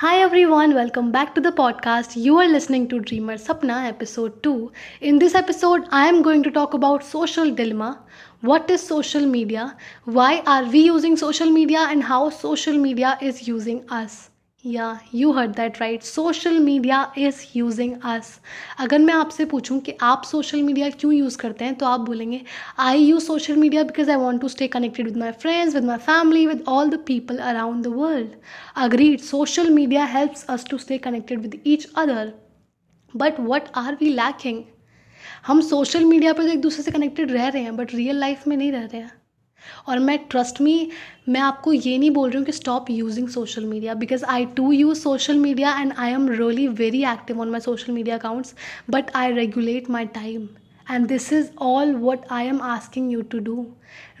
Hi 0.00 0.18
everyone, 0.20 0.74
welcome 0.74 1.10
back 1.10 1.34
to 1.34 1.40
the 1.40 1.50
podcast. 1.50 2.14
You 2.14 2.36
are 2.38 2.46
listening 2.46 2.86
to 2.90 3.00
Dreamer 3.00 3.34
Sapna 3.34 3.88
episode 3.88 4.40
2. 4.44 4.70
In 5.00 5.18
this 5.18 5.34
episode, 5.34 5.88
I 5.90 6.06
am 6.06 6.22
going 6.22 6.44
to 6.44 6.52
talk 6.52 6.72
about 6.72 7.02
social 7.02 7.52
dilemma. 7.52 7.98
What 8.40 8.70
is 8.70 8.80
social 8.80 9.26
media? 9.26 9.76
Why 10.04 10.40
are 10.46 10.62
we 10.62 10.84
using 10.84 11.16
social 11.16 11.50
media 11.50 11.80
and 11.80 12.04
how 12.04 12.30
social 12.30 12.78
media 12.78 13.18
is 13.20 13.48
using 13.48 13.90
us? 13.90 14.30
या 14.64 14.98
you 15.14 15.30
heard 15.32 15.50
that 15.50 15.80
right 15.80 16.02
social 16.02 16.58
media 16.58 17.00
is 17.18 17.40
using 17.56 17.92
us 18.04 18.30
अगर 18.80 18.98
मैं 18.98 19.14
आपसे 19.14 19.44
पूछूँ 19.44 19.78
कि 19.80 19.92
आप 20.02 20.22
social 20.24 20.62
media 20.62 20.88
क्यों 20.90 21.12
use 21.14 21.36
करते 21.38 21.64
हैं 21.64 21.74
तो 21.74 21.86
आप 21.86 22.00
बोलेंगे 22.00 22.40
I 22.78 22.98
use 22.98 23.24
social 23.24 23.56
media 23.56 23.82
because 23.82 24.10
I 24.10 24.16
want 24.16 24.40
to 24.40 24.48
stay 24.48 24.68
connected 24.68 25.06
with 25.06 25.16
my 25.16 25.32
friends 25.32 25.74
with 25.74 25.84
my 25.84 25.98
family 25.98 26.46
with 26.46 26.64
all 26.68 26.90
the 26.90 26.98
people 27.06 27.38
around 27.38 27.84
the 27.84 27.92
world 27.96 28.30
agreed 28.76 29.20
social 29.20 29.70
media 29.70 30.04
helps 30.04 30.44
us 30.44 30.64
to 30.70 30.78
stay 30.78 30.98
connected 30.98 31.40
with 31.40 31.60
each 31.66 31.88
other 31.96 32.32
but 33.14 33.40
what 33.40 33.68
are 33.76 33.96
we 34.00 34.08
lacking 34.08 34.62
हम 35.46 35.60
social 35.60 36.04
media 36.04 36.32
पर 36.32 36.42
तो 36.42 36.48
एक 36.48 36.60
दूसरे 36.60 36.82
से 36.82 36.90
connected 36.90 37.30
रह 37.30 37.48
रहे 37.48 37.62
हैं 37.62 37.76
but 37.76 37.94
real 37.94 38.16
life 38.16 38.46
में 38.48 38.56
नहीं 38.56 38.72
रह 38.72 38.84
रहे 38.84 39.00
हैं। 39.00 39.10
और 39.88 39.98
मैं 39.98 40.18
ट्रस्ट 40.30 40.60
मी 40.60 40.76
मैं 41.28 41.40
आपको 41.40 41.72
ये 41.72 41.96
नहीं 41.98 42.10
बोल 42.10 42.30
रही 42.30 42.38
हूँ 42.38 42.46
कि 42.46 42.52
stop 42.52 42.90
using 42.90 43.28
social 43.28 43.64
media 43.64 43.94
because 43.94 44.24
I 44.24 44.46
to 44.56 44.70
use 44.72 45.00
social 45.00 45.38
media 45.38 45.78
and 45.80 45.92
I 45.98 46.12
am 46.12 46.28
really 46.28 46.66
very 46.82 47.02
active 47.12 47.40
on 47.40 47.50
my 47.50 47.60
social 47.60 47.92
media 47.92 48.16
accounts 48.16 48.54
but 48.90 49.10
I 49.16 49.32
regulate 49.32 49.90
my 49.90 50.06
time 50.14 50.48
and 50.90 51.06
this 51.06 51.32
is 51.32 51.50
all 51.62 51.94
what 51.94 52.26
I 52.32 52.46
am 52.46 52.60
asking 52.62 53.12
you 53.12 53.22
to 53.22 53.38
do 53.48 53.66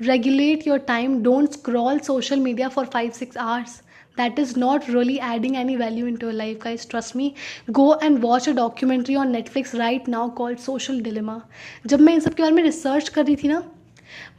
regulate 0.00 0.66
your 0.66 0.78
time 0.88 1.22
don't 1.22 1.52
scroll 1.52 1.98
social 2.06 2.40
media 2.40 2.68
for 2.68 2.86
five 2.86 3.10
six 3.10 3.36
hours 3.36 3.80
that 4.16 4.38
is 4.38 4.56
not 4.56 4.86
really 4.88 5.16
adding 5.20 5.56
any 5.56 5.76
value 5.76 6.06
into 6.06 6.26
your 6.26 6.34
life, 6.34 6.58
guys. 6.58 6.84
Trust 6.84 7.14
me. 7.14 7.34
Go 7.72 7.94
and 8.06 8.22
watch 8.22 8.48
a 8.48 8.54
documentary 8.54 9.16
on 9.16 9.32
netflix 9.32 9.78
right 9.78 10.08
now 10.08 10.28
called 10.40 10.60
social 10.60 11.00
dilemma. 11.00 11.40
जब 11.86 12.00
मैं 12.00 12.14
इन 12.14 12.20
सब 12.20 12.34
के 12.34 12.42
बारे 12.42 12.54
में 12.54 12.62
research 12.62 13.08
कर 13.08 13.26
रही 13.26 13.36
थी 13.36 13.48
ना 13.48 13.62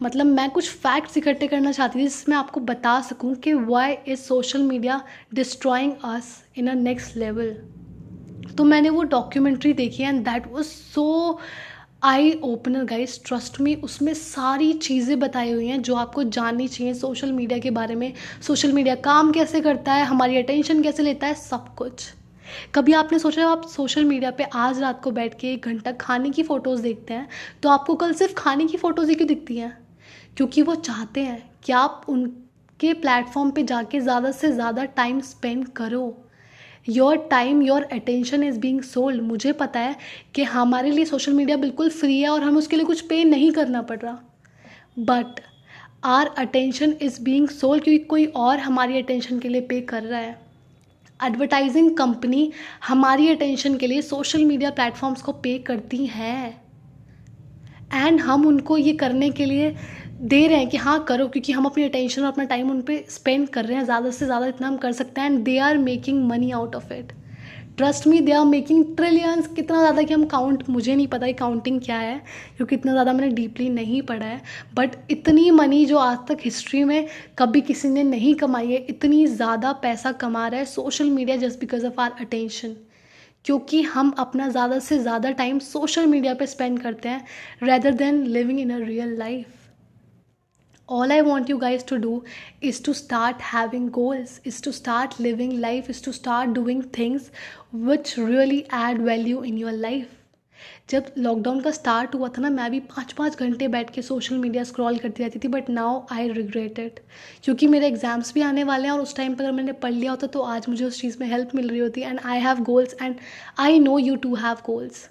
मतलब 0.04 0.26
मैं 0.26 0.50
कुछ 0.50 0.70
फैक्ट्स 0.70 1.18
इकट्ठे 1.18 1.48
करना 1.48 1.72
चाहती 1.72 2.00
थी 2.00 2.04
जिसमें 2.04 2.36
आपको 2.38 2.60
बता 2.60 3.00
सकूँ 3.02 3.36
कि 3.36 3.54
why 3.54 3.98
is 4.08 4.20
social 4.20 4.64
media 4.64 5.02
destroying 5.34 5.94
us 6.04 6.44
in 6.58 6.68
a 6.68 6.74
next 6.74 7.18
level 7.18 7.56
तो 8.58 8.64
मैंने 8.64 8.90
वो 8.90 9.04
डॉक्यूमेंट्री 9.04 9.74
देखी 9.74 10.04
and 10.04 10.24
that 10.26 10.52
was 10.52 10.66
so 10.66 11.40
eye 12.04 12.32
opener 12.44 12.84
guys 12.84 13.20
trust 13.26 13.60
me 13.62 13.76
उसमें 13.76 14.14
सारी 14.14 14.74
चीज़ें 14.74 15.20
बताई 15.20 15.52
हुई 15.52 15.68
हैं 15.68 15.82
जो 15.82 15.96
आपको 15.96 16.24
जाननी 16.24 16.68
चाहिए 16.68 16.94
सोशल 16.94 17.32
मीडिया 17.32 17.60
के 17.60 17.72
बारे 17.72 17.96
में। 17.96 18.14
सोशल 18.42 18.72
मीडिया 18.74 18.96
काम 18.96 19.32
कैसे 19.32 19.62
करता 19.62 19.94
है, 19.94 20.06
हमारी 20.06 20.38
अटेंशन 20.38 20.84
कैसे 20.84 21.04
लेता 21.04 21.28
है, 21.28 21.34
सब 21.34 21.76
कुछ। 21.76 22.06
कभी 22.76 22.94
आपने 22.94 23.20
सोचा 23.20 23.48
आप 23.48 23.66
सोशल 23.68 24.04
मीडिया 24.06 24.32
पे 24.32 24.44
आज 24.44 24.80
रात 24.82 25.02
को 25.04 25.12
बैठ 25.12 25.40
के 25.40 25.52
एक 25.54 25.66
घंटा 25.66 25.92
खाने 25.92 26.30
की 26.30 26.44
फ़ोटोज़ 26.44 26.82
देखते 26.82 27.14
हैं? 27.14 27.28
तो 27.64 27.70
आपको 27.70 27.96
कल 27.96 28.14
सिर्फ़ 28.14 28.34
खाने 28.34 28.66
की 28.66 28.78
फ़ोटोज़ 28.78 29.10
ही 29.10 29.16
क्यों 29.16 29.28
दिखती 29.28 29.58
हैं? 29.58 29.78
क्योंकि 30.38 30.62
वो 30.62 30.76
चाहते 30.78 31.22
हैं 31.22 31.42
कि 31.64 31.74
आप 31.74 32.06
उनके 32.10 32.94
प्लेटफॉर्म 32.96 33.52
पे 33.52 33.64
जाके 33.64 34.00
ज़्यादा 34.00 34.32
से 34.32 34.52
ज़्यादा 34.52 34.86
टाइम 34.86 35.20
स्पेंड 35.22 35.68
करो। 35.78 36.18
Your 36.90 37.18
time 37.32 37.62
your 37.62 37.84
attention 37.84 38.44
is 38.44 38.60
being 38.60 38.82
sold 38.84 39.22
मुझे 39.22 39.52
पता 39.54 39.80
है 39.80 39.96
कि 40.36 40.44
हमारे 40.46 40.92
लिए 40.92 41.06
सोशल 41.06 41.34
मीडिया 41.34 41.58
बिल्कुल 41.58 41.90
फ्री 41.92 42.20
है 42.22 42.30
और 42.30 42.44
हमें 42.44 42.58
उसके 42.58 42.76
लिए 42.76 42.86
कुछ 42.86 43.02
पे 43.02 43.24
नहीं 43.24 43.52
करना 43.52 43.82
पड़ 43.82 44.00
रहा। 44.00 44.18
But 45.00 45.40
our 46.06 46.28
attention 46.38 46.94
is 47.02 47.22
being 47.24 47.48
sold 47.50 47.84
क्योंकि 47.84 48.04
कोई 48.06 48.26
और 48.26 48.60
हमारी 48.60 49.02
अटेंशन 49.02 49.40
के 49.40 49.50
लिए 49.50 49.62
पे 49.62 49.82
कर 49.82 50.04
रहा 50.04 50.20
है। 50.20 50.38
एडवर्टाइजिंग 51.20 51.96
कंपनी 51.98 52.52
हमारी 52.88 53.30
अटेंशन 53.30 53.78
के 53.78 53.88
लिए 53.88 54.02
सोशल 54.02 54.46
मीडिया 54.46 54.70
प्लेटफॉर्म्स 54.72 55.22
को 55.22 55.32
पे 55.34 55.58
करती 55.68 56.06
हैं। 56.06 56.62
एंड 57.94 58.20
हम 58.22 58.46
उनको 58.48 58.78
ये 58.78 58.94
करने 58.96 59.30
के 59.32 59.46
लिए 59.46 59.76
दे 60.22 60.46
रहे 60.48 60.58
हैं 60.58 60.68
कि 60.70 60.78
हाँ 60.78 61.04
करो, 61.04 61.28
क्योंकि 61.28 61.52
हम 61.52 61.66
अपनी 61.66 61.84
अटेंशन 61.84 62.22
और 62.22 62.28
अपना 62.28 62.44
टाइम 62.46 62.72
उन 62.72 62.82
पर 62.82 63.04
स्पेंड 63.10 63.48
कर 63.50 63.66
रहे 63.66 63.78
हैं। 63.78 63.84
ज़्यादा 63.86 64.10
से 64.12 64.26
ज़्यादा 64.26 64.48
इतना 64.48 64.68
हम 64.68 64.78
कर 64.78 64.92
सकते 64.92 65.22
हैं 65.22 65.32
and 65.32 65.44
they 65.44 65.58
are 65.60 65.78
making 65.80 66.24
money 66.30 66.52
out 66.52 66.76
of 66.76 66.94
it 66.94 67.14
trust 67.80 68.08
me 68.08 68.20
they 68.22 68.32
are 68.32 68.46
making 68.46 68.84
trillions 68.96 69.48
कितना 69.56 69.80
ज़्यादा 69.80 70.02
कि 70.04 70.14
हम 70.14 70.24
काउंट 70.28 70.64
मुझे 70.70 70.96
नहीं 70.96 71.08
पता 71.08 71.28
कि 71.28 71.34
काउंटिंग 71.34 71.80
क्या 71.82 71.98
है, 71.98 72.18
क्योंकि 72.58 72.76
इतना 72.76 72.92
ज़्यादा 72.92 73.14
मैंने 73.14 73.30
डीपली 73.36 73.68
नहीं 73.70 74.02
पढ़ा 74.02 74.26
है. 74.26 74.42
बट 74.76 74.96
इतनी 75.12 75.50
मनी 75.52 75.86
जो 75.86 75.98
आज 75.98 76.18
तक 76.28 76.38
हिस्ट्री 76.46 76.84
में 76.84 77.08
कभी 77.40 77.62
किसी 77.62 77.90
ने 77.90 78.04
नहीं 78.04 78.34
कमाई 78.36 78.72
है, 78.72 78.86
इतनी 78.90 79.26
ज़्यादा 79.28 79.72
पैसा 79.84 80.12
कमा 80.24 80.48
रहा 80.48 80.60
है 80.60 80.66
social 80.66 81.10
media 81.10 81.38
just 81.38 81.60
because 81.60 81.86
of 81.88 82.02
our 82.02 82.16
attention 82.22 82.76
क्योंकि 83.46 83.82
हम 83.84 84.10
अपना 84.20 84.50
ज़्यादा 84.50 84.80
से 84.80 84.98
ज़्यादा 85.00 85.32
टाइम 85.34 85.60
सोशल 85.66 86.08
मीडिया 86.08 86.34
पे 86.34 86.46
स्पेंड 86.48 86.80
करते 86.82 87.10
हैं 87.10 87.26
rather 87.64 87.94
than 87.94 88.24
living 88.28 88.60
in 88.60 88.72
a 88.72 88.86
real 88.86 89.18
life 89.18 89.59
all 90.90 91.12
i 91.14 91.22
want 91.22 91.50
you 91.52 91.56
guys 91.62 91.84
to 91.90 91.98
do 92.04 92.12
is 92.62 92.80
to 92.82 92.94
start 92.94 93.42
having 93.48 93.90
goals, 93.90 94.40
is 94.44 94.60
to 94.62 94.72
start 94.74 95.20
living 95.20 95.60
life, 95.62 95.90
is 95.90 96.02
to 96.02 96.14
start 96.14 96.54
doing 96.54 96.82
things 96.82 97.30
which 97.72 98.16
really 98.18 98.66
add 98.72 99.04
value 99.10 99.44
in 99.44 99.60
your 99.64 99.74
life. 99.84 100.16
जब 100.90 101.12
lockdown 101.18 101.60
का 101.62 101.72
start 101.72 102.16
हुआ 102.16 102.28
था 102.30 102.42
ना, 102.42 102.50
मैं 102.50 102.70
भी 102.72 102.80
पाँच 102.80 103.12
पाँच 103.14 103.38
घंटे 103.40 103.68
बैठ 103.68 103.90
के 103.90 104.02
सोशल 104.02 104.38
मीडिया 104.38 104.64
स्क्रॉल 104.64 104.98
करती 104.98 105.24
रहती 105.24 105.40
थी 105.40 105.48
but 105.48 105.70
now 105.70 106.02
I 106.12 106.28
regret 106.32 106.80
it 106.80 107.00
क्योंकि 107.44 107.68
मेरे 107.68 107.88
एग्ज़ाम्स 107.88 108.34
भी 108.34 108.42
आने 108.42 108.64
वाले 108.64 108.88
हैं 108.88 108.94
और 108.94 109.02
उस 109.02 109.16
टाइम 109.16 109.36
पर 109.36 109.44
अगर 109.44 109.52
मैंने 109.52 109.72
पढ़ 109.86 109.94
लिया 109.94 110.12
होता 110.12 110.28
तो 110.28 110.42
आज 110.56 110.68
मुझे 110.70 110.86
उस 110.86 111.00
चीज़ 111.02 111.18
में 111.20 111.28
हेल्प 111.28 111.56
मिल 111.56 111.70
रही 111.70 111.80
होती 111.80 112.02
and 112.02 112.20
I 112.26 112.40
have 112.40 112.64
goals 112.64 112.96
and 113.02 113.16
I 113.60 113.80
know 113.80 113.98
you 114.00 114.16
to 114.26 114.36
have 114.36 114.66
goals 114.66 115.10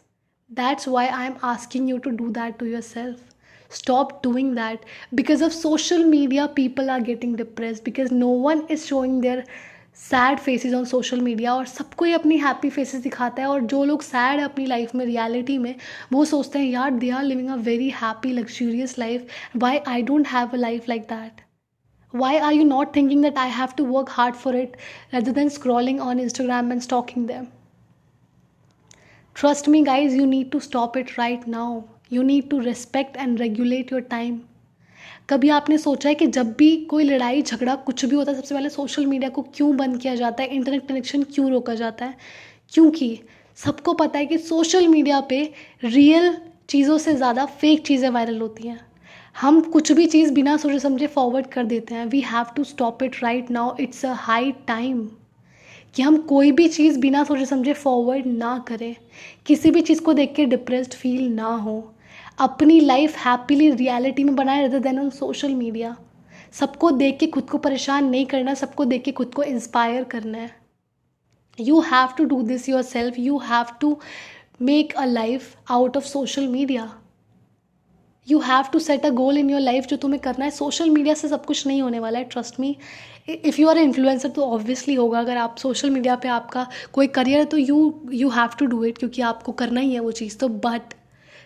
that's 0.50 0.88
why 0.88 1.06
I 1.06 1.27
am 1.27 1.37
asking 1.44 1.91
you 1.91 1.99
to 1.99 2.11
do 2.11 2.28
that 2.41 2.59
to 2.59 2.67
yourself 2.81 3.38
stop 3.70 4.16
doing 4.24 4.56
that 4.56 4.90
because 5.20 5.42
of 5.42 5.54
social 5.59 6.04
media 6.16 6.48
people 6.48 6.90
are 6.96 7.02
getting 7.12 7.36
depressed 7.36 7.84
because 7.84 8.12
no 8.12 8.34
one 8.50 8.66
is 8.70 8.86
showing 8.86 9.22
their 9.28 9.44
sad 10.02 10.40
faces 10.40 10.74
on 10.74 10.86
social 10.86 11.20
media 11.22 11.54
और 11.56 11.66
सबको 11.66 12.06
ही 12.06 12.14
अपनी 12.14 12.38
happy 12.38 12.70
faces 12.70 13.02
दिखाता 13.02 13.42
है 13.42 13.48
और 13.48 13.62
जो 13.74 13.84
लोग 13.86 14.02
sad 14.02 14.40
है 14.40 14.46
अपनी 14.46 14.66
लाइफ 14.66 14.96
में 14.96 15.06
रियलिटी 15.06 15.58
में 15.58 15.76
वो 16.14 16.24
सोचते 16.26 16.59
हैं 16.59 16.66
यार 16.66 16.92
they 16.92 17.09
are 17.18 17.24
living 17.24 17.50
a 17.50 17.56
very 17.70 17.90
happy 18.02 18.31
luxurious 18.34 18.98
life 19.00 19.28
why 19.64 19.78
I 19.88 20.02
don't 20.04 20.28
have 20.28 20.50
a 20.54 20.58
life 20.58 20.90
like 20.90 21.04
that 21.09 21.42
why 22.14 22.31
are 22.48 22.54
you 22.54 22.64
not 22.64 22.90
thinking 22.96 23.22
that 23.26 23.38
i 23.44 23.48
have 23.54 23.72
to 23.78 23.84
work 23.92 24.09
hard 24.16 24.36
for 24.42 24.52
it 24.58 24.74
rather 25.14 25.31
than 25.38 25.48
scrolling 25.54 26.02
on 26.08 26.20
instagram 26.24 26.68
and 26.76 26.84
stalking 26.86 27.24
them 27.30 27.48
trust 29.36 29.70
me 29.76 29.81
guys 29.88 30.18
you 30.18 30.28
need 30.34 30.52
to 30.56 30.62
stop 30.66 31.00
it 31.02 31.14
right 31.22 31.48
now 31.54 31.70
you 32.11 32.23
need 32.23 32.49
to 32.51 32.59
respect 32.59 33.17
and 33.17 33.39
regulate 33.41 33.93
your 33.93 34.01
time 34.01 34.39
कभी 35.31 35.49
आपने 35.49 35.79
सोचा 35.79 36.09
है 36.09 36.15
कि 36.15 36.27
जब 36.27 36.53
भी 36.53 36.77
कोई 36.85 37.05
लड़ाई, 37.05 37.43
झगड़ा 37.43 37.75
कुछ 37.77 38.05
भी 38.05 38.17
होता 38.17 38.33
है, 38.33 38.37
सबसे 38.37 38.55
पहले 38.55 38.69
सोशल 38.69 39.07
मीडिया 39.07 39.31
को 39.31 39.43
क्यों 39.55 39.77
बंद 39.77 40.01
किया 40.01 40.15
जाता 40.15 40.43
है? 40.43 40.49
इंटरनेट 40.49 40.87
कनेक्शन 40.89 41.23
क्यों 41.23 41.51
रोका 41.51 41.75
जाता 41.75 42.05
है? 42.05 42.15
क्योंकि 42.73 43.19
सबको 43.59 43.93
पता 43.95 44.19
है 44.19 44.27
कि 44.27 44.39
सोशल 44.39 44.89
मीडिया 44.89 45.21
पे 45.21 45.43
रियल 45.85 46.37
चीज़ों 46.69 46.99
से 46.99 47.15
ज़्यादा 47.15 47.45
फेक 47.47 47.87
चीज़ें 47.87 48.09
वायरल 48.11 48.41
होती 48.41 48.69
हैं। 48.69 48.81
हम 49.41 49.61
कुछ 49.61 49.93
भी 49.93 50.07
चीज़ 50.07 50.33
बिना 50.33 50.57
सोचे 50.57 50.79
समझे 50.79 51.07
फॉरवर्ड 51.07 51.47
कर 51.47 51.65
देते 51.65 51.95
हैं। 51.95 52.07
We 52.07 52.21
have 52.21 52.47
to 52.57 52.65
stop 52.65 53.03
it 53.03 53.23
right 53.23 53.51
now 53.51 53.77
it's 53.81 54.05
a 54.05 54.13
high 54.17 54.53
time 54.67 55.07
कि 55.95 56.03
हम 56.03 56.17
कोई 56.29 56.53
भी 56.53 56.69
चीज़ 56.69 56.99
बिना 57.01 57.25
सोचे 57.25 57.47
समझे 57.47 57.73
फॉरवर्ड 57.73 58.27
ना 58.27 58.59
करें। 58.69 58.95
किसी 59.47 59.71
भी 59.71 59.81
चीज़ 59.81 60.03
को 60.03 60.13
देख 60.13 60.35
के 60.35 60.45
डिप्रेस्ड 60.47 60.95
फील 60.95 61.29
ना 61.29 61.55
हो। 61.57 61.79
अपनी 62.38 62.78
लाइफ 62.81 63.16
हैप्पीली 63.19 63.71
रियलिटी 63.71 64.25
में 64.25 64.34
बनाए 64.37 64.60
रहते 64.62 64.78
देन 64.81 64.99
ऑन 65.00 65.09
सोशल 65.10 65.54
मीडिया 65.54 65.97
सबको 66.53 66.91
देख 66.91 67.19
के 67.19 67.26
खुद 67.26 67.49
को 67.50 67.59
परेशान 67.59 68.09
नहीं 68.10 68.26
करना, 68.26 68.54
सबको 68.54 68.84
देख 68.84 69.03
के 69.03 69.12
खुद 69.12 69.34
को 69.34 69.43
इंस्पायर 69.43 70.04
करना 70.04 70.38
है. 70.38 70.50
You 71.59 71.81
have 71.82 72.08
to 72.19 72.25
do 72.25 72.40
this 72.43 72.69
yourself 72.82 73.19
you 73.19 73.38
have 73.38 73.76
to 73.81 73.96
make 74.62 74.93
a 74.93 75.05
life 75.05 75.55
out 75.70 75.96
of 75.96 76.05
social 76.05 76.46
media 76.49 76.90
you 78.26 78.38
have 78.41 78.64
to 78.73 78.79
set 78.79 79.06
a 79.06 79.11
goal 79.11 79.38
in 79.38 79.50
your 79.50 79.61
life 79.61 79.87
जो 79.87 79.96
तुम्हें 79.96 80.20
करना 80.23 80.44
है. 80.44 80.50
सोशल 80.50 80.91
मीडिया 80.91 81.14
से 81.14 81.29
सब 81.29 81.44
कुछ 81.44 81.67
नहीं 81.67 81.82
होने 81.82 81.99
वाला 81.99 82.19
है 82.19 82.25
trust 82.26 82.61
me 82.61 82.76
if 83.29 83.61
you 83.61 83.69
are 83.69 83.79
influencer 83.79 84.29
तो 84.29 84.44
ऑब्वियसली 84.44 84.94
होगा. 84.94 85.20
अगर 85.20 85.37
आप 85.37 85.56
सोशल 85.58 85.91
मीडिया 85.91 86.17
पे 86.17 86.29
आपका 86.29 86.67
कोई 86.93 87.06
करियर 87.08 87.38
है 87.38 87.44
तो 87.44 87.56
you 87.56 87.79
you 88.12 88.29
have 88.31 88.56
to 88.58 88.67
do 88.67 88.84
it 88.84 88.99
क्योंकि 88.99 89.23
आपको 89.23 89.52
करना 89.55 89.81
ही 89.81 89.93
है 89.94 90.00
वो 90.00 90.12
चीज़ 90.12 90.38
तो 90.38 90.49
बट 90.49 90.94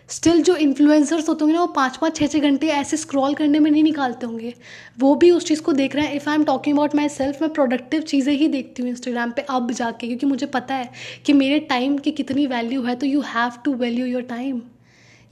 स्टिल 0.09 0.41
जो 0.43 0.55
इन्फ्लुएंसर्स 0.55 1.29
होते 1.29 1.43
होंगे 1.43 1.53
ना, 1.53 1.61
वो 1.61 1.67
पाँच 1.67 1.97
पाँच 1.97 2.15
छः 2.15 2.27
छः 2.27 2.39
घंटे 2.39 2.67
ऐसे 2.69 2.97
स्क्रॉल 2.97 3.33
करने 3.33 3.59
में 3.59 3.69
नहीं 3.71 3.83
निकालते 3.83 4.25
होंगे। 4.25 4.53
वो 4.99 5.13
भी 5.15 5.31
उस 5.31 5.45
चीज़ 5.45 5.61
को 5.61 5.73
देख 5.73 5.95
रहे 5.95 6.05
हैं। 6.05 6.15
If 6.15 6.29
I 6.29 6.35
am 6.35 6.43
talking 6.43 6.75
about 6.75 6.95
myself 7.09 7.41
मैं 7.41 7.49
प्रोडक्टिव 7.53 8.01
चीज़ें 8.03 8.33
ही 8.33 8.47
देखती 8.47 8.81
हूँ 8.81 8.89
इंस्टाग्राम 8.89 9.31
पे 9.31 9.41
अब 9.41 9.71
जाके, 9.71 10.07
क्योंकि 10.07 10.25
मुझे 10.25 10.45
पता 10.47 10.75
है 10.75 10.89
कि 11.25 11.33
मेरे 11.33 11.59
टाइम 11.61 11.97
की 11.97 12.11
कितनी 12.11 12.45
वैल्यू 12.47 12.83
है 12.83 12.95
तो 12.95 13.05
you 13.05 13.21
have 13.27 13.51
to 13.65 13.73
value 13.75 14.05
your 14.05 14.21
time 14.29 14.61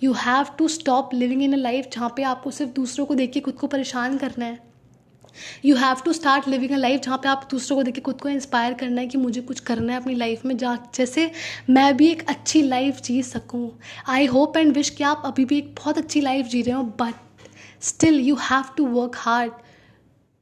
you 0.01 0.13
have 0.15 0.45
to 0.57 0.67
stop 0.69 1.13
living 1.13 1.43
in 1.43 1.53
a 1.53 1.57
life 1.57 1.89
जहाँ 1.93 2.13
पे 2.15 2.23
आपको 2.23 2.51
सिर्फ़ 2.51 2.71
दूसरों 2.71 3.05
को 3.05 3.15
देख 3.15 3.31
के 3.31 3.39
खुद 3.39 3.53
को 3.53 3.67
परेशान 3.67 4.17
करना 4.17 4.45
है। 4.45 4.70
You 5.65 5.75
have 5.75 6.01
to 6.05 6.13
start 6.13 6.47
living 6.47 6.71
a 6.71 6.77
life 6.77 7.01
जहाँ 7.01 7.17
पे 7.17 7.29
आप 7.29 7.47
दूसरों 7.51 7.77
को 7.77 7.83
देख 7.83 7.95
के 7.95 8.01
खुद 8.01 8.21
को 8.21 8.29
इंस्पायर 8.29 8.73
करना 8.73 9.01
है 9.01 9.07
कि 9.07 9.17
मुझे 9.17 9.41
कुछ 9.41 9.59
करना 9.59 9.93
है 9.93 9.99
अपनी 9.99 10.15
लाइफ 10.15 10.45
में, 10.45 10.55
जहाँ 10.57 10.91
जैसे 10.95 11.31
मैं 11.69 11.95
भी 11.97 12.07
एक 12.07 12.27
अच्छी 12.29 12.61
लाइफ 12.61 13.01
जी 13.01 13.21
सकूँ। 13.23 13.71
आई 14.09 14.25
होप 14.25 14.57
एंड 14.57 14.73
विश 14.73 14.89
कि 14.89 15.03
आप 15.03 15.21
अभी 15.25 15.45
भी 15.45 15.57
एक 15.57 15.73
बहुत 15.75 15.97
अच्छी 15.97 16.21
लाइफ 16.21 16.45
जी 16.45 16.61
रहे 16.61 16.75
हो 16.75 16.83
but 17.01 17.49
still 17.83 18.19
you 18.19 18.35
have 18.41 18.73
to 18.77 18.85
work 18.87 19.15
hard 19.15 19.51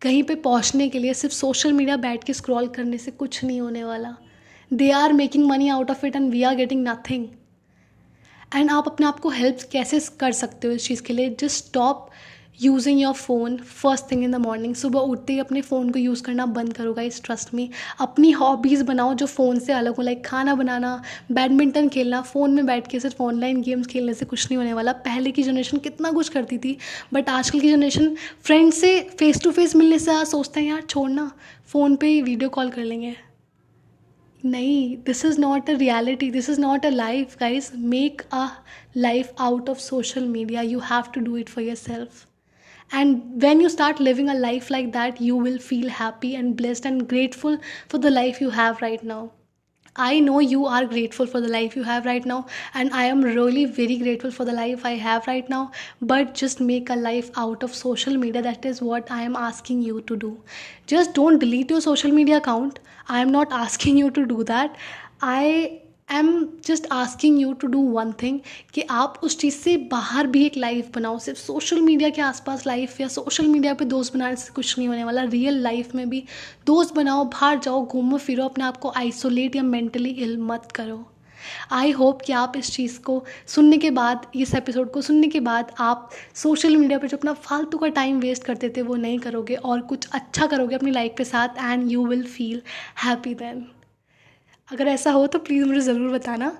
कहीं 0.01 0.23
पे 0.23 0.35
पहुँचने 0.35 0.87
के 0.89 0.99
लिए 0.99 1.13
सिर्फ़ 1.13 1.35
सोशल 1.35 1.73
मीडिया 1.73 1.97
बैठ 1.97 2.23
के 2.23 2.33
स्क्रॉल 2.33 2.67
करने 2.67 2.97
से 2.97 3.11
कुछ 3.11 3.43
नहीं 3.43 3.59
होने 3.61 3.83
वाला। 3.83 4.15
They 4.71 4.89
are 4.91 5.13
making 5.13 5.45
money 5.47 5.69
out 5.69 5.91
of 5.91 6.05
it 6.05 6.15
and 6.15 6.29
we 6.31 6.43
are 6.43 6.55
getting 6.55 6.87
nothing 6.87 7.27
and 8.55 8.71
आप 8.71 8.87
अपने 8.87 9.05
आप 9.05 9.19
को 9.19 9.29
हेल्प 9.29 9.57
कैसे 9.71 9.99
कर 10.19 10.31
सकते 10.31 10.67
हो 10.67 10.73
इस 10.73 10.87
चीज़ 10.87 11.01
के 11.03 11.13
लिए? 11.13 11.29
Just 11.39 11.65
stop 11.65 12.09
using 12.59 12.99
your 13.01 13.13
phone 13.13 13.55
first 13.57 14.11
thing 14.11 14.23
in 14.23 14.31
the 14.31 14.35
morning 14.35 14.75
सुबह 14.75 14.99
उठते 14.99 15.33
ही 15.33 15.39
अपने 15.39 15.61
फ़ोन 15.61 15.89
को 15.91 15.99
यूज़ 15.99 16.23
करना 16.23 16.45
बंद 16.55 16.73
करो 16.73 16.95
इस 16.99 17.21
ट्रस्ट 17.23 17.53
में 17.53 17.67
अपनी 18.01 18.31
हॉबीज़ 18.31 18.83
बनाओ 18.83 19.13
जो 19.13 19.25
फ़ोन 19.25 19.59
से 19.59 19.73
अलग 19.73 19.95
हो 19.95 20.03
लाइक 20.03 20.25
खाना 20.25 20.55
बनाना 20.55 20.91
बैडमिंटन 21.31 21.87
खेलना 21.89 22.21
फ़ोन 22.23 22.53
में 22.53 22.65
बैठ 22.65 22.87
के 22.87 22.99
सिर्फ़ 22.99 23.21
ऑनलाइन 23.23 23.61
गेम्स 23.61 23.87
खेलने 23.87 24.13
से 24.13 24.25
कुछ 24.25 24.45
नहीं 24.45 24.57
होने 24.57 24.73
वाला। 24.73 24.91
पहले 25.05 25.31
की 25.31 25.43
जनरेशन 25.43 25.77
कितना 25.79 26.11
कुछ 26.11 26.29
करती 26.29 26.57
थी 26.57 26.77
बट 27.13 27.29
आजकल 27.29 27.59
की 27.59 27.69
जनरेशन 27.69 28.15
फ्रेंड 28.43 28.71
से 28.73 28.99
फेस 29.19 29.41
टू 29.43 29.51
फेस 29.51 29.75
मिलने 29.75 29.99
से 29.99 30.23
सोचते 30.25 30.59
हैं, 30.59 30.67
यार 30.67 30.81
छोड़ना 30.81 31.31
फ़ोन 31.67 31.95
पे 31.95 32.07
ही 32.07 32.21
वीडियो 32.21 32.49
कॉल 32.49 32.69
कर 32.69 32.83
लेंगे. 32.83 33.15
नहीं 34.41 34.95
this 35.05 35.25
is 35.25 35.39
not 35.41 35.69
a 35.69 35.73
reality 35.75 36.29
this 36.31 36.49
is 36.49 36.59
not 36.61 36.85
a 36.85 36.89
life 36.89 37.35
guys 37.39 37.71
make 37.77 38.21
a 38.33 38.47
life 38.97 39.41
out 39.41 39.69
of 39.69 39.79
social 39.79 40.25
media 40.27 40.61
you 40.61 40.79
have 40.85 41.11
to 41.13 41.21
do 41.21 41.37
it 41.37 41.49
for 41.49 41.63
yourself 41.75 42.25
and 42.91 43.41
when 43.41 43.61
you 43.61 43.69
start 43.69 43.99
living 43.99 44.29
a 44.29 44.33
life 44.33 44.69
like 44.69 44.91
that 44.91 45.19
you 45.21 45.35
will 45.35 45.59
feel 45.59 45.89
happy 45.89 46.35
and 46.35 46.55
blessed 46.57 46.85
and 46.85 47.07
grateful 47.07 47.57
for 47.87 47.97
the 47.97 48.09
life 48.11 48.41
you 48.41 48.49
have 48.49 48.81
right 48.81 49.03
now 49.03 49.31
I 49.95 50.19
know 50.21 50.39
you 50.39 50.65
are 50.65 50.85
grateful 50.85 51.25
for 51.27 51.41
the 51.41 51.49
life 51.49 51.75
you 51.75 51.83
have 51.83 52.05
right 52.05 52.25
now, 52.25 52.45
and 52.73 52.93
I 52.93 53.03
am 53.05 53.21
really 53.21 53.65
very 53.65 53.97
grateful 53.97 54.31
for 54.31 54.45
the 54.45 54.53
life 54.53 54.85
I 54.85 54.91
have 54.91 55.27
right 55.27 55.49
now. 55.49 55.71
But 56.01 56.35
just 56.35 56.61
make 56.61 56.89
a 56.89 56.95
life 56.95 57.31
out 57.35 57.63
of 57.63 57.75
social 57.75 58.15
media. 58.15 58.41
That 58.41 58.65
is 58.65 58.81
what 58.81 59.11
I 59.11 59.23
am 59.23 59.35
asking 59.35 59.81
you 59.81 59.99
to 60.01 60.15
do. 60.15 60.41
Just 60.87 61.13
don't 61.13 61.39
delete 61.39 61.69
your 61.71 61.81
social 61.81 62.11
media 62.11 62.37
account. 62.37 62.79
I 63.09 63.19
am 63.19 63.31
not 63.31 63.51
asking 63.63 63.97
you 63.97 64.09
to 64.11 64.25
do 64.25 64.43
that. 64.45 64.77
I 65.21 65.81
I 66.11 66.19
am 66.19 66.47
just 66.65 66.87
asking 66.91 67.39
you 67.41 67.51
to 67.53 67.67
do 67.67 67.79
one 67.91 68.11
thing 68.21 68.39
कि 68.73 68.81
आप 68.81 69.19
उस 69.23 69.37
चीज़ 69.39 69.55
से 69.55 69.75
बाहर 69.91 70.27
भी 70.27 70.45
एक 70.45 70.57
life 70.57 70.89
बनाओ। 70.95 71.19
सिर्फ़ 71.19 71.39
social 71.39 71.81
media 71.81 72.09
के 72.09 72.21
आसपास 72.21 72.65
लाइफ 72.67 72.99
या 73.01 73.07
सोशल 73.07 73.47
मीडिया 73.47 73.73
पे 73.73 73.85
दोस्त 73.85 74.13
बनाने 74.13 74.35
से 74.35 74.53
कुछ 74.53 74.77
नहीं 74.77 74.87
होने 74.87 75.03
वाला। 75.03 75.23
रियल 75.23 75.61
लाइफ 75.63 75.95
में 75.95 76.09
भी 76.09 76.23
दोस्त 76.67 76.95
बनाओ, 76.95 77.23
बाहर 77.25 77.59
जाओ, 77.59 77.85
घूमो, 77.85 78.17
फिरो, 78.17 78.45
अपने 78.45 78.63
आप 78.63 78.77
को 78.77 78.93
आइसोलेट 78.97 79.55
या 79.55 79.63
मेंटली 79.63 80.09
इल 80.09 80.37
मत 80.41 80.71
करो। 80.75 81.05
आई 81.71 81.91
होप 81.91 82.21
कि 82.21 82.33
आप 82.33 82.53
इस 82.57 82.71
चीज़ 82.71 82.99
को 82.99 83.23
सुनने 83.47 83.77
के 83.77 83.91
बाद, 83.91 84.25
इस 84.35 84.53
एपिसोड 84.55 84.91
को 84.91 85.01
सुनने 85.01 85.27
के 85.27 85.39
बाद 85.39 85.71
आप 85.79 86.09
सोशल 86.35 86.77
मीडिया 86.77 86.99
पर 86.99 87.07
जो 87.07 87.17
अपना 87.17 87.33
फालतू 87.33 87.77
का 87.77 87.87
टाइम 87.87 88.19
वेस्ट 88.19 88.43
करते 88.43 88.69
थे, 88.69 88.81
वो 88.81 88.95
नहीं 88.95 89.19
करोगे 89.19 89.55
और 89.55 89.81
कुछ 89.81 90.07
अच्छा 90.11 90.45
करोगे 90.45 90.75
अपनी 90.75 90.91
लाइफ 90.91 91.13
के 91.17 91.23
साथ 91.23 91.49
and 91.59 91.91
you 91.91 92.05
will 92.07 92.23
feel 92.23 92.61
happy 93.03 93.33
then 93.33 93.65
अगर 94.71 94.87
ऐसा 94.87 95.11
हो 95.11 95.25
तो 95.27 95.39
प्लीज़ 95.39 95.65
मुझे 95.65 95.79
ज़रूर 95.81 96.11
बताना. 96.11 96.57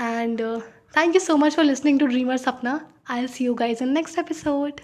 And 0.00 0.40
thank 0.96 1.14
you 1.14 1.20
so 1.20 1.36
much 1.36 1.56
for 1.56 1.64
listening 1.64 2.00
to 2.00 2.06
dreamer 2.06 2.36
Sapna 2.36 2.80
I 3.10 3.26
see 3.26 3.44
you 3.44 3.54
guys 3.54 3.82
in 3.84 3.92
next 3.92 4.18
episode 4.18 4.80